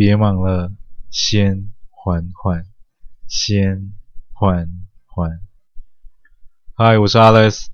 [0.00, 0.72] 别忙了，
[1.10, 2.64] 先缓缓，
[3.28, 3.92] 先
[4.32, 5.42] 缓缓。
[6.72, 7.66] 嗨，我是 Alex，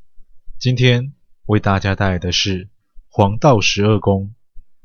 [0.58, 2.68] 今天为大家带来的是
[3.06, 4.34] 黄道十二宫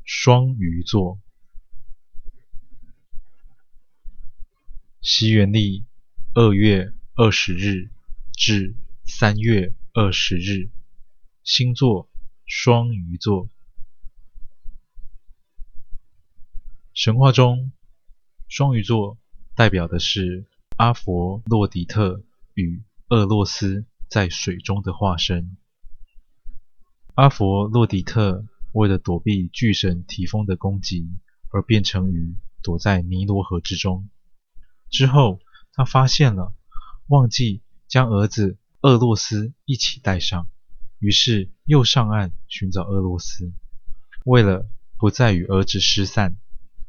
[0.04, 1.18] 双鱼座。
[5.00, 5.84] 西元历
[6.34, 7.90] 二月二十日
[8.36, 10.70] 至三月二十日，
[11.42, 12.08] 星座
[12.46, 13.48] 双鱼座。
[16.94, 17.72] 神话中，
[18.48, 19.16] 双鱼座
[19.54, 20.44] 代表的是
[20.76, 25.56] 阿佛洛狄特与厄洛斯在水中的化身。
[27.14, 31.08] 阿佛洛狄特为了躲避巨神提丰的攻击，
[31.50, 34.10] 而变成鱼，躲在尼罗河之中。
[34.90, 35.40] 之后，
[35.72, 36.54] 他发现了，
[37.06, 40.46] 忘记将儿子厄洛斯一起带上，
[40.98, 43.50] 于是又上岸寻找厄洛斯。
[44.26, 46.36] 为了不再与儿子失散，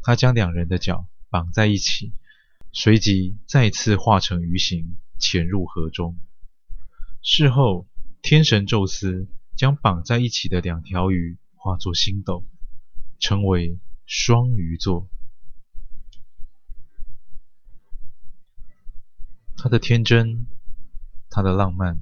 [0.03, 2.11] 他将两人的脚绑在一起，
[2.73, 6.17] 随即再次化成鱼形潜入河中。
[7.21, 7.87] 事后，
[8.21, 12.45] 天神宙斯将绑在一起的两条鱼化作星斗，
[13.17, 15.07] 成为双鱼座。
[19.55, 20.47] 他的天真，
[21.29, 22.01] 他的浪漫，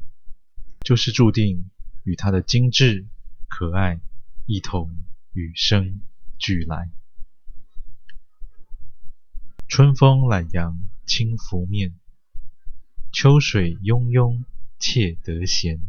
[0.84, 1.70] 就是注定
[2.04, 3.06] 与他的精致
[3.48, 4.02] 可爱
[4.48, 4.90] 一同
[5.34, 6.02] 与生
[6.40, 6.90] 俱来。
[9.82, 11.96] 春风懒阳轻拂面，
[13.12, 14.46] 秋水汹涌
[14.78, 15.82] 窃得闲。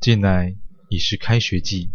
[0.00, 0.54] 近来
[0.90, 1.92] 已是开学季，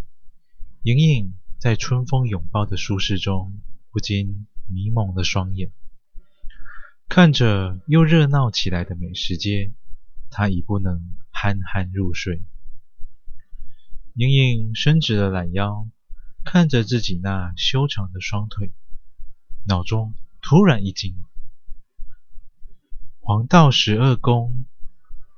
[0.82, 5.72] 莹莹在春风拥抱的舒适中，不禁迷蒙了双眼。
[7.08, 9.74] 看着又热闹起来的美食街，
[10.32, 12.42] 她已不能酣酣入睡。
[14.16, 15.88] 莹莹伸直了懒腰，
[16.44, 18.72] 看着自己那修长的双腿，
[19.68, 21.14] 脑中突然一惊：
[23.20, 24.64] 黄道十二宫，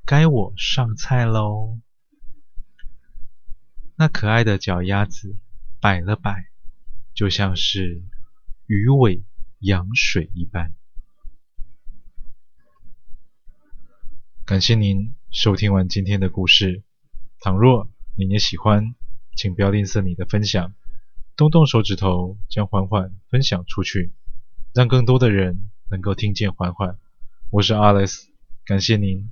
[0.06, 1.80] 该我上菜喽！
[3.96, 5.36] 那可爱的脚丫子
[5.80, 6.48] 摆了摆，
[7.12, 8.04] 就像是
[8.66, 9.24] 鱼尾
[9.58, 10.72] 扬水一般。
[14.44, 16.84] 感谢您收听完今天的故事。
[17.40, 18.94] 倘若您也喜欢，
[19.34, 20.72] 请不要吝啬你的分享，
[21.34, 24.12] 动动手指头将缓缓分享出去，
[24.72, 26.96] 让更多的人能够听见缓缓。
[27.50, 28.26] 我是 Alex，
[28.64, 29.28] 感谢您。